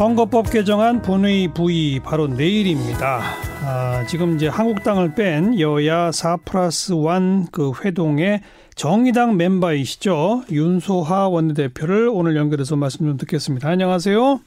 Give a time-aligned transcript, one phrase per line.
[0.00, 3.20] 선거법 개정안 본회의 부의 바로 내일입니다.
[3.62, 8.40] 아, 지금 이제 한국당을 뺀 여야 4 플러스 1그 회동의
[8.74, 10.44] 정의당 멤버이시죠.
[10.50, 13.68] 윤소하 원내대표를 오늘 연결해서 말씀 좀 듣겠습니다.
[13.68, 14.40] 안녕하세요.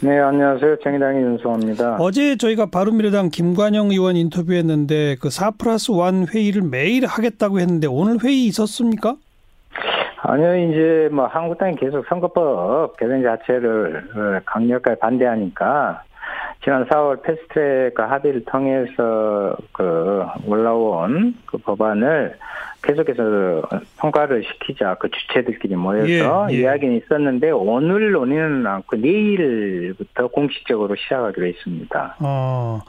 [0.00, 0.76] 네, 안녕하세요.
[0.82, 1.96] 정의당의 윤소호입니다.
[2.00, 8.46] 어제 저희가 바른미래당 김관영 의원 인터뷰했는데 그4 플러스 1 회의를 매일 하겠다고 했는데 오늘 회의
[8.46, 9.16] 있었습니까?
[10.26, 16.02] 아니요, 이제 뭐 한국당이 계속 선거법 개정 자체를 강력하게 반대하니까
[16.62, 22.38] 지난 4월 패스트트랙 합의를 통해서 그 올라온 그 법안을
[22.82, 23.62] 계속해서
[24.00, 26.60] 통과를 시키자 그 주체들끼리 모여서 예, 예.
[26.60, 32.16] 이야기는 있었는데 오늘 논의는 않고 내일부터 공식적으로 시작하기로 했습니다.
[32.20, 32.80] 어.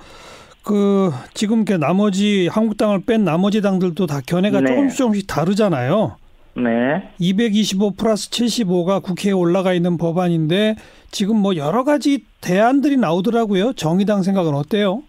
[0.63, 4.67] 그 지금 그 나머지 한국당을 뺀 나머지 당들도 다 견해가 네.
[4.67, 6.15] 조금씩 조금씩 다르잖아요.
[6.55, 7.09] 네.
[7.19, 10.75] 225 플러스 75가 국회에 올라가 있는 법안인데
[11.11, 13.73] 지금 뭐 여러 가지 대안들이 나오더라고요.
[13.73, 15.03] 정의당 생각은 어때요?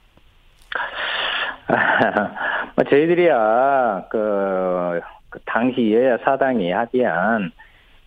[2.75, 7.53] 뭐 저희들이야 그, 그 당시 여야 사당이 합의한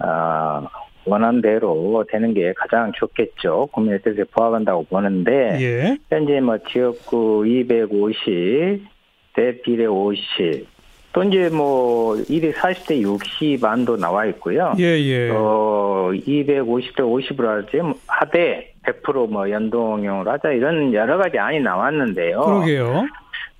[0.03, 0.67] 어,
[1.05, 3.69] 원안대로 되는 게 가장 좋겠죠.
[3.71, 5.97] 국민의 뜻에 부합한다고 보는데 예.
[6.09, 8.85] 현재 뭐 지역구 250
[9.33, 10.78] 대비례 50
[11.11, 14.73] 또 이제 뭐 240대 60만도 나와 있고요.
[14.79, 15.29] 예, 예.
[15.31, 22.41] 어 250대 50으로 하지 하되 100%뭐 연동형으로 하자 이런 여러 가지 안이 나왔는데요.
[22.41, 23.07] 그러게요.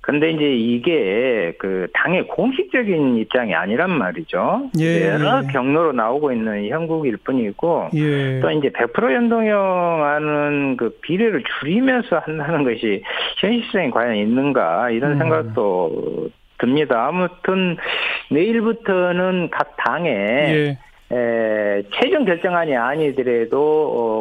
[0.02, 4.70] 근데 이제 이게 그 당의 공식적인 입장이 아니란 말이죠.
[4.80, 5.06] 예.
[5.06, 8.40] 여러 경로로 나오고 있는 형국일 뿐이고 예.
[8.40, 13.02] 또 이제 100% 연동형 하는 그 비례를 줄이면서 한다는 것이
[13.36, 15.18] 현실성이 과연 있는가 이런 음.
[15.18, 16.30] 생각도
[16.60, 17.06] 듭니다.
[17.06, 17.76] 아무튼
[18.30, 20.78] 내일부터는 각 당에 예.
[21.12, 23.56] 에, 최종 결정안이 아니더라도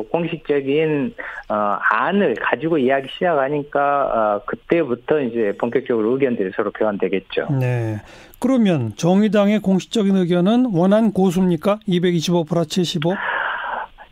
[0.07, 1.13] 어, 공식적인
[1.49, 7.47] 어, 안을 가지고 이야기 시작하니까 어, 그때부터 이제 본격적으로 의견들이 서로 교환되겠죠.
[7.59, 7.97] 네.
[8.39, 11.79] 그러면 정의당의 공식적인 의견은 원안 고수입니까?
[11.85, 13.13] 225 플러스 75?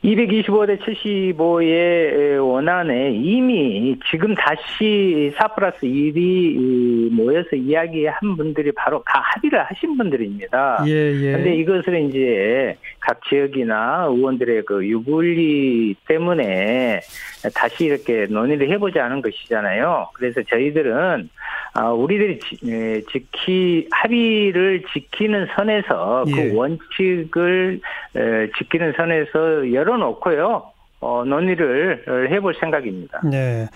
[0.03, 9.63] 225대 75의 원안에 이미 지금 다시 4 플러스 1이 모여서 이야기한 분들이 바로 다 합의를
[9.63, 10.83] 하신 분들입니다.
[10.87, 11.31] 예, 예.
[11.33, 17.01] 근데 이것을 이제 각 지역이나 의원들의 그 유불리 때문에
[17.55, 20.09] 다시 이렇게 논의를 해보자는 것이잖아요.
[20.13, 21.29] 그래서 저희들은
[21.73, 26.49] 아, 우리들이 지, 키 합의를 지키는 선에서 그 예.
[26.49, 27.79] 그 원칙을
[28.15, 30.71] 에, 지키는 선에서 열어놓고요.
[30.99, 33.21] 어, 논의를 해볼 생각입니다.
[33.29, 33.67] 네.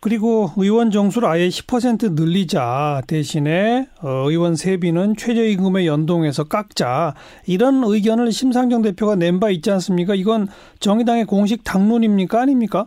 [0.00, 7.14] 그리고 의원 정수를 아예 10% 늘리자 대신에 어, 의원 세비는 최저임금에 연동해서 깎자
[7.46, 10.14] 이런 의견을 심상정 대표가 낸 바 있지 않습니까?
[10.14, 10.48] 이건
[10.80, 12.86] 정의당의 공식 당론입니까 아닙니까?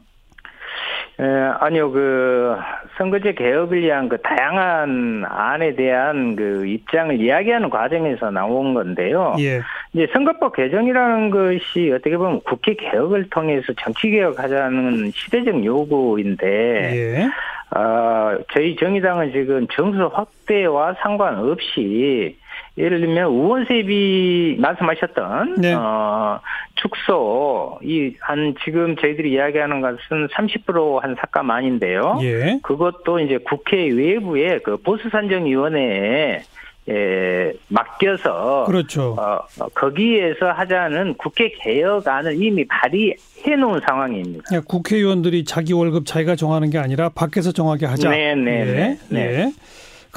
[1.19, 1.23] 에,
[1.59, 2.53] 아니요, 그,
[2.97, 9.35] 선거제 개혁을 위한 그 다양한 안에 대한 그 입장을 이야기하는 과정에서 나온 건데요.
[9.39, 9.61] 예.
[9.93, 17.77] 이제 선거법 개정이라는 것이 어떻게 보면 국회 개혁을 통해서 정치 개혁하자는 시대적 요구인데, 예.
[17.77, 22.37] 어, 저희 정의당은 지금 정수 확대와 상관없이
[22.77, 25.73] 예를 들면 우원세비 말씀하셨던 네.
[25.73, 26.39] 어,
[26.75, 32.19] 축소 이 한 지금 저희들이 이야기하는 것은 30%한 삭감 아닌데요.
[32.23, 32.59] 예.
[32.61, 36.43] 그것도 이제 국회 외부의 그 보수산정위원회에
[36.89, 39.15] 에, 맡겨서 그렇죠.
[39.19, 39.39] 어,
[39.73, 44.61] 거기에서 하자는 국회 개혁안을 이미 발의해 놓은 상황입니다.
[44.61, 48.09] 국회의원들이 자기 월급 자기가 정하는 게 아니라 밖에서 정하게 하자.
[48.09, 48.73] 네, 네, 네.
[48.73, 48.97] 네.
[49.09, 49.51] 네.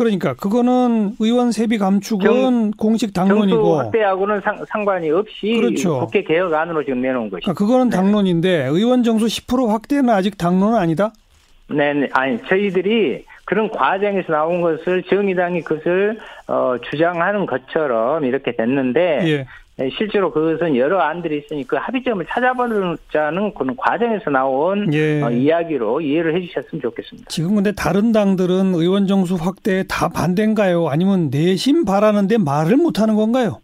[0.00, 6.00] 그러니까 그거는 의원 세비 감축은 정, 공식 당론이고 확대하고는 상, 관이 없이 그렇죠.
[6.00, 7.52] 국회 개혁 안으로 지금 내놓은 것이죠.
[7.52, 7.96] 그러니까 그거는 네.
[7.96, 11.12] 당론인데 의원 정수 10% 확대는 아직 당론은 아니다.
[11.68, 19.20] 네, 네, 아니 저희들이 그런 과정에서 나온 것을 정의당이 그것을 어, 주장하는 것처럼 이렇게 됐는데
[19.24, 19.46] 예.
[19.80, 25.22] 네, 실제로 그것은 여러 안들이 있으니 그 합의점을 찾아보자는 그런 과정에서 나온 예.
[25.22, 27.28] 어, 이야기로 이해를 해주셨으면 좋겠습니다.
[27.30, 30.88] 지금 근데 다른 당들은 의원 정수 확대에 다 반대인가요?
[30.88, 33.62] 아니면 내심 바라는데 말을 못하는 건가요?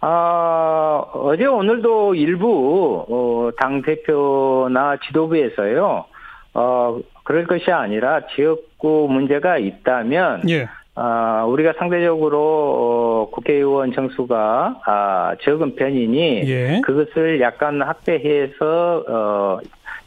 [0.00, 6.06] 아, 어제 오늘도 일부 어, 당 대표나 지도부에서요.
[6.54, 10.68] 어, 그럴 것이 아니라 지역구 문제가 있다면 예.
[10.98, 16.80] 아, 우리가 상대적으로 어, 국회의원 정수가 아, 적은 편이니 예.
[16.82, 19.58] 그것을 약간 확대해서 어,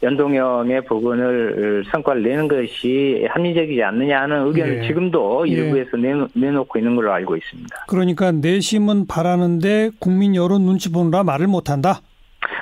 [0.02, 4.88] 연동형의 부분을 성과를 내는 것이 합리적이지 않느냐 하는 의견을 예.
[4.88, 5.52] 지금도 예.
[5.52, 7.84] 일부에서 내놓, 내놓고 있는 걸로 알고 있습니다.
[7.86, 12.00] 그러니까 내심은 바라는데 국민 여론 눈치 보느라 말을 못한다.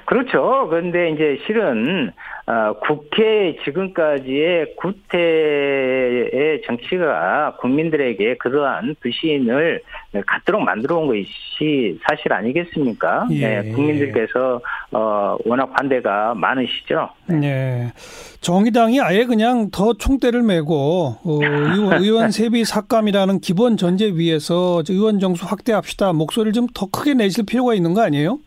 [0.04, 0.66] 그렇죠.
[0.68, 2.12] 그런데 이제 실은
[2.48, 9.82] 어, 국회 지금까지의 구태의 정치가 국민들에게 그러한 불신을
[10.26, 13.26] 갖도록 만들어 온 것이 사실 아니겠습니까?
[13.32, 13.60] 예.
[13.60, 14.62] 네, 국민들께서
[14.92, 17.10] 어, 워낙 반대가 많으시죠.
[17.26, 17.36] 네.
[17.38, 17.92] 네.
[18.40, 21.38] 정의당이 아예 그냥 더 총대를 메고 어,
[22.00, 27.74] 의원 세비 삭감이라는 기본 전제 위에서 의원 정수 확대합시다 목소리를 좀 더 크게 내실 필요가
[27.74, 28.38] 있는 거 아니에요?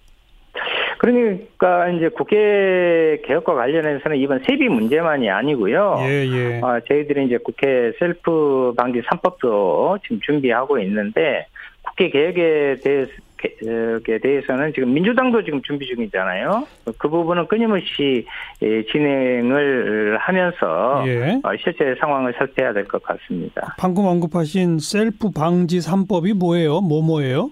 [1.01, 5.95] 그러니까 이제 국회 개혁과 관련해서는 이번 세비 문제만이 아니고요.
[6.01, 6.61] 예, 예.
[6.61, 11.47] 어, 저희들이 이제 국회 셀프 방지 3법도 지금 준비하고 있는데
[11.81, 13.11] 국회 개혁에 대해서
[13.43, 16.67] 에 대해서는 지금 민주당도 지금 준비 중이잖아요.
[16.99, 18.23] 그 부분은 끊임없이
[18.61, 21.39] 예, 진행을 하면서 예.
[21.43, 23.75] 어, 실제 상황을 살펴야 될 것 같습니다.
[23.79, 26.81] 방금 언급하신 셀프 방지 3법이 뭐예요?
[26.81, 27.49] 뭐 뭐예요?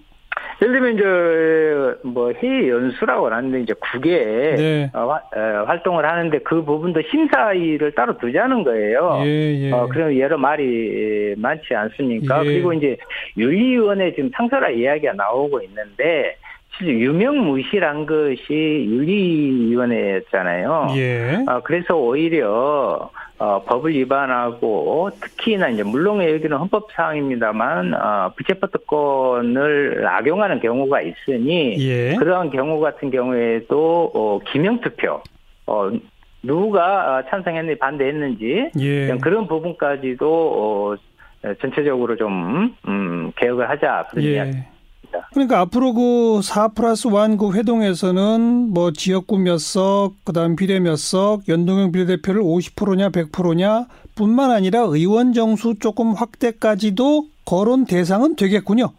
[0.61, 4.91] 예를 들면 이제 뭐 회의 연수라고 하는데 이제 국외에 네.
[4.93, 9.21] 어, 어, 활동을 하는데 그 부분도 심사위를 따로 두자는 거예요.
[9.23, 9.71] 예, 예.
[9.71, 12.41] 어, 그럼 여러 말이 많지 않습니까?
[12.41, 12.49] 예.
[12.49, 12.97] 그리고 이제
[13.37, 16.35] 윤리위원회 지금 상설화 이야기가 나오고 있는데
[16.81, 20.87] 유명무실한 것이 윤리위원회였잖아요.
[20.95, 21.43] 예.
[21.47, 30.05] 어, 그래서 오히려 어, 법을 위반하고 특히나 이제 물론 여기는 헌법 사항입니다만 어, 부채법 특권을
[30.05, 32.15] 악용하는 경우가 있으니 예.
[32.15, 35.21] 그러한 경우 같은 경우에도 어, 기명 투표
[35.67, 35.89] 어,
[36.43, 39.17] 누가 어, 찬성했는지 반대했는지 예.
[39.21, 44.29] 그런 부분까지도 어, 전체적으로 좀 음, 개혁을 하자 그런 예.
[44.31, 44.57] 이야기.
[45.09, 45.29] 있습니다.
[45.33, 50.97] 그러니까 앞으로 그 4 플러스 1그 회동에서는 뭐 지역구 몇 석, 그 다음 비례 몇
[50.97, 58.91] 석, 연동형 비례대표를 50%냐 100%냐 뿐만 아니라 의원 정수 조금 확대까지도 거론 대상은 되겠군요.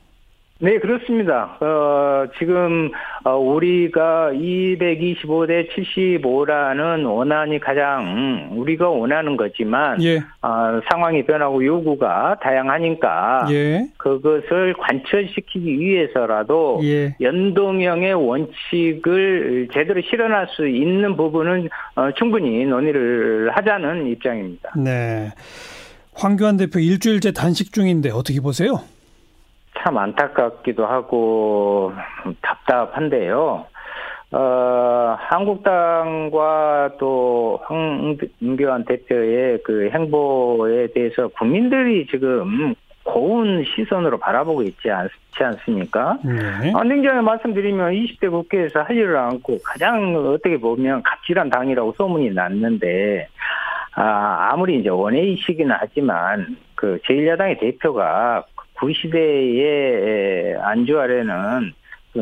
[0.63, 1.57] 네, 그렇습니다.
[1.61, 2.91] 어, 지금,
[3.25, 10.19] 어, 우리가 225대 75라는 원안이 가장 우리가 원하는 거지만, 예.
[10.43, 13.87] 어, 상황이 변하고 요구가 다양하니까, 예.
[13.97, 17.17] 그것을 관철시키기 위해서라도, 예.
[17.23, 24.73] 연동형의 원칙을 제대로 실현할 수 있는 부분은 어, 충분히 논의를 하자는 입장입니다.
[24.77, 25.31] 네.
[26.13, 28.81] 황교안 대표 일주일째 단식 중인데 어떻게 보세요?
[29.79, 31.93] 참 안타깝기도 하고
[32.43, 33.67] 답답한데요.
[34.33, 45.13] 어, 한국당과 또 황은교안 대표의 그 행보에 대해서 국민들이 지금 고운 시선으로 바라보고 있지 않지
[45.41, 46.19] 않습니까?
[46.25, 46.73] 네.
[46.75, 53.27] 아, 냉정하게 말씀드리면 20대 국회에서 할 일을 않고 가장 어떻게 보면 갑질한 당이라고 소문이 났는데
[53.97, 58.45] 아, 아무리 이제 원회의시기는 하지만 그 제1야당의 대표가
[58.81, 61.73] 구시대에 안주하려는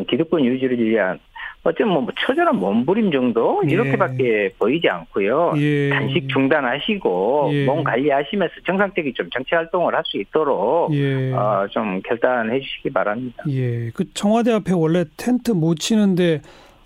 [0.07, 1.19] 기득권 유지를 위한
[1.63, 3.73] 어쩌면 뭐 처절한 몸부림 정도 예.
[3.73, 5.53] 이렇게밖에 보이지 않고요.
[5.57, 5.89] 예.
[5.89, 7.65] 단식 중단하시고 예.
[7.65, 11.33] 몸 관리하시면서 정상적인 좀 정치 활동을 할 수 있도록 예.
[11.33, 13.43] 어, 좀 결단해 주시기 바랍니다.
[13.49, 16.41] 예, 그 청와대 앞에 원래 텐트 못 치는데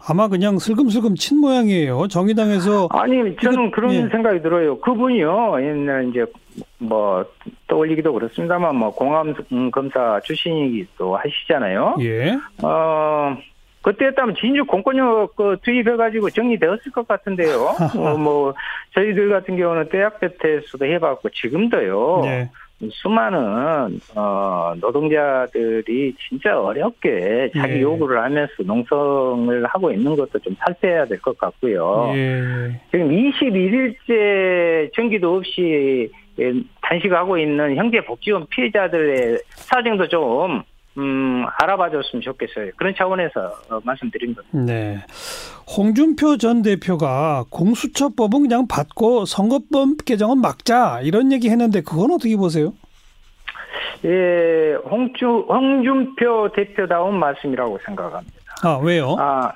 [0.06, 2.08] 아마 그냥 슬금슬금 친 모양이에요.
[2.08, 4.08] 정의당에서 아니 저는 그런 예.
[4.10, 4.80] 생각이 들어요.
[4.80, 6.25] 그분이요 옛날 이제
[6.84, 7.26] 뭐
[7.68, 9.34] 떠올리기도 그렇습니다만 뭐 공암
[9.72, 11.98] 검사 출신이기도 하시잖아요.
[12.02, 12.38] 예.
[12.64, 13.38] 어
[13.84, 17.76] 그때였다면 진주 공권력 그 투입해가지고 정리되었을 것 같은데요.
[17.98, 18.54] 어, 뭐
[18.96, 22.22] 저희들 같은 경우는 대학 배태수도 해봤고 지금도요.
[22.24, 22.50] 네.
[22.92, 27.82] 수많은 어 노동자들이 진짜 어렵게 자기 예.
[27.82, 32.12] 요구를 하면서 농성을 하고 있는 것도 좀 살펴야 될 것 같고요.
[32.16, 32.80] 예.
[32.92, 36.12] 지금 21일째 전기도 없이
[36.82, 40.63] 단식하고 있는 형제복지원 피해자들의 사정도 좀
[40.98, 42.72] 음, 알아봐줬으면 좋겠어요.
[42.78, 44.58] 그런 차원에서 어, 말씀드린 겁니다.
[44.58, 45.04] 네.
[45.76, 52.74] 홍준표 전 대표가 공수처법은 그냥 받고 선거법 개정은 막자 이런 얘기 했는데 그건 어떻게 보세요?
[54.06, 58.34] 예, 홍주, 홍준표 대표다운 말씀이라고 생각합니다.
[58.64, 59.16] 아, 왜요?
[59.18, 59.52] 아,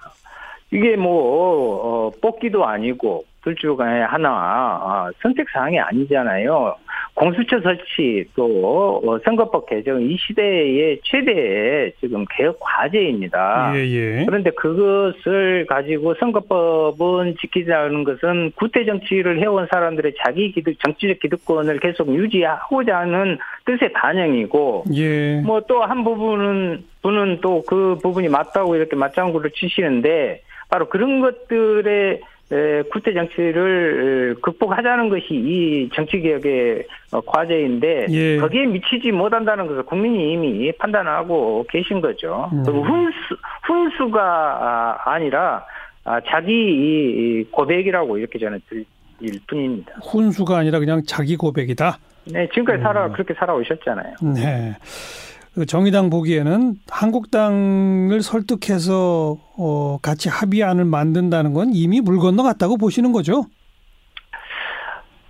[0.71, 6.75] 이게 뭐, 어, 뽑기도 아니고, 둘 중에 하나, 아, 선택 사항이 아니잖아요.
[7.17, 13.73] 공수처 설치 또 어, 선거법 개정 이 시대의 최대 지금 개혁 과제입니다.
[13.75, 14.25] 예, 예.
[14.25, 22.13] 그런데 그것을 가지고 선거법은 지키자는 것은 구태 정치를 해온 사람들의 자기 기득 정치적 기득권을 계속
[22.13, 25.41] 유지하고자 하는 뜻의 반영이고 예.
[25.41, 32.21] 뭐또 한 부분은 분은 또 그 부분이 맞다고 이렇게 맞장구를 치시는데 바로 그런 것들의
[32.91, 38.37] 구태 정치를 극복하자는 것이 이 정치 개혁의 어, 과제인데 예.
[38.37, 42.49] 거기에 미치지 못한다는 것을 국민이 이미 판단하고 계신 거죠.
[42.53, 42.71] 네.
[42.71, 43.17] 훈수
[43.63, 45.65] 훈수가 아, 아니라
[46.05, 49.93] 아, 자기 고백이라고 이렇게 저는 들릴 뿐입니다.
[50.03, 51.97] 훈수가 아니라 그냥 자기 고백이다.
[52.31, 54.15] 네, 지금까지 살아 그렇게 살아오셨잖아요.
[54.35, 54.75] 네.
[55.57, 63.43] 그 정의당 보기에는 한국당을 설득해서 어, 같이 합의안을 만든다는 건 이미 물 건너갔다고 보시는 거죠?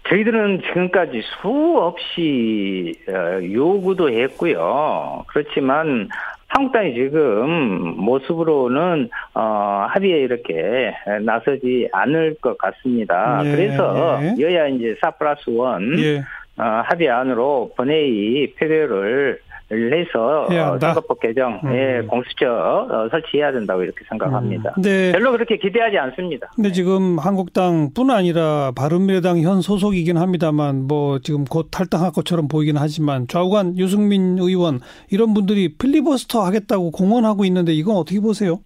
[0.10, 5.24] 저희들은 지금까지 수없이 어, 요구도 했고요.
[5.28, 6.10] 그렇지만
[6.48, 13.44] 한국당이 지금 모습으로는 어, 합의에 이렇게 나서지 않을 것 같습니다.
[13.46, 14.42] 예, 그래서 예.
[14.42, 16.18] 여야 이제 4 플러스 1 예.
[16.62, 21.74] 어, 합의안으로 본회의 표결을 해서 어, 선거법 개정에 음.
[21.74, 24.74] 예, 공수처 어, 설치해야 된다고 이렇게 생각합니다.
[24.78, 24.82] 음.
[24.82, 25.12] 네.
[25.12, 26.50] 별로 그렇게 기대하지 않습니다.
[26.56, 33.28] 근데 지금 한국당뿐 아니라 바른미래당 현 소속이긴 합니다만 뭐 지금 곧 탈당할 것처럼 보이긴 하지만
[33.28, 34.80] 좌우간 유승민 의원
[35.12, 38.60] 이런 분들이 필리버스터 하겠다고 공언하고 있는데 이건 어떻게 보세요?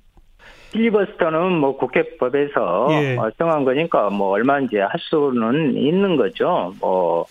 [0.73, 3.17] 필리버스터는 뭐 국회법에서 예.
[3.37, 6.73] 정한 거니까 뭐 얼마인지 할 수는 있는 거죠.
[6.79, 7.25] 뭐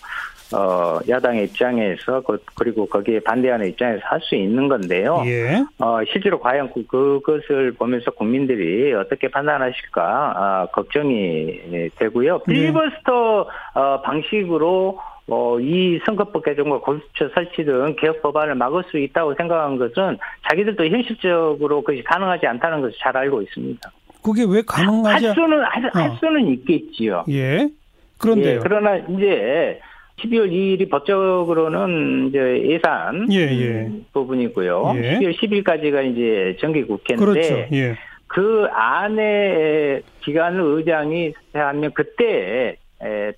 [0.53, 5.23] 어, 야당의 입장에서 그, 그리고 거기에 반대하는 입장에서 할 수 있는 건데요.
[5.25, 5.63] 예.
[5.79, 10.03] 어, 실제로 과연 그, 그것을 보면서 국민들이 어떻게 판단하실까
[10.35, 12.41] 아, 걱정이 되고요.
[12.47, 12.53] 네.
[12.53, 19.33] 필리버스터 어, 방식으로 어, 이 선거법 개정과 공수처 설치 등 개혁 법안을 막을 수 있다고
[19.35, 20.17] 생각한 것은
[20.49, 23.91] 자기들도 현실적으로 그것이 가능하지 않다는 것을 잘 알고 있습니다.
[24.23, 25.25] 그게 왜 가능하지?
[25.27, 26.17] 할 수는 할, 할 어.
[26.19, 27.23] 수는 있겠지요.
[27.29, 27.69] 예.
[28.17, 28.55] 그런데요.
[28.55, 29.79] 예, 그러나 이제
[30.23, 33.91] 12월 2일이 법적으로는 이제 예산 예, 예.
[34.13, 34.93] 부분이고요.
[34.97, 35.19] 예.
[35.19, 37.55] 12월 10일까지가 이제 정기 국회인데 그렇죠.
[37.73, 37.97] 예.
[38.27, 42.77] 그 안에 기간을 의장이 하면 그때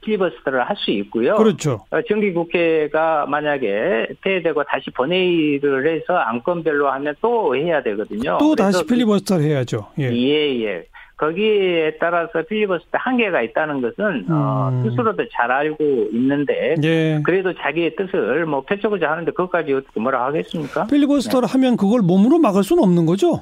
[0.01, 1.35] 필리버스터를 할 수 있고요.
[1.35, 1.85] 그렇죠.
[1.89, 8.37] 어, 정기 국회가 만약에 폐회되고 다시 본회의를 해서 안건별로 하면 또 해야 되거든요.
[8.39, 9.87] 또 다시 필리버스터를 해야죠.
[9.99, 10.83] 예, 예.
[11.24, 11.25] 예.
[11.25, 14.82] 거기에 따라서 필리버스터 한계가 있다는 것은 어, 음.
[14.82, 17.22] 어, 스스로도 잘 알고 있는데 예.
[17.24, 20.88] 그래도 자기의 뜻을 뭐 펼쳐보자 하는데 그것까지 어떻게 뭐라 하겠습니까?
[20.88, 21.51] 필리버스터를 네.
[21.53, 23.42] 하면 그걸 몸으로 막을 수는 없는 거죠?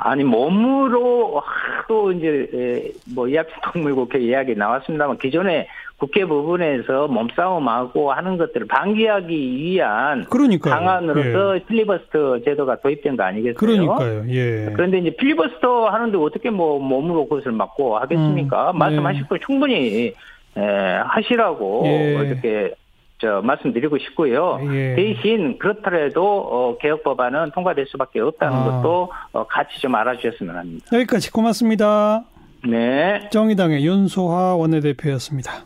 [0.00, 1.42] 아니 몸으로
[1.88, 10.26] 또 이제 뭐 이합 동물국회 이야기 나왔습니다만 기존에 국회 부분에서 몸싸움하고 하는 것들을 방기하기 위한
[10.26, 10.72] 그러니까요.
[10.72, 11.64] 방안으로서 예.
[11.64, 13.54] 필리버스터 제도가 도입된 거 아니겠어요?
[13.54, 14.24] 그러니까요.
[14.28, 14.70] 예.
[14.72, 18.70] 그런데 이제 필리버스터 하는데 어떻게 뭐 몸으로 그것을 막고 하겠습니까?
[18.70, 19.40] 음, 말씀하실 거 네.
[19.44, 20.12] 충분히
[20.56, 20.62] 에,
[21.06, 22.14] 하시라고 예.
[22.24, 22.74] 이렇게
[23.20, 24.60] 저 말씀드리고 싶고요.
[24.72, 24.94] 예.
[24.94, 28.64] 대신 그렇더라도 어, 개혁 법안은 통과될 수밖에 없다는 아.
[28.64, 30.86] 것도 어, 같이 좀 알아주셨으면 합니다.
[30.92, 32.24] 여기까지 고맙습니다.
[32.64, 33.28] 네.
[33.30, 35.64] 정의당의 윤소화 원내대표였습니다.